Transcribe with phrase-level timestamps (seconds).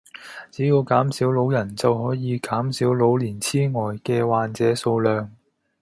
[0.49, 5.31] 只要減少老人就可以減少老年癡呆嘅患者數量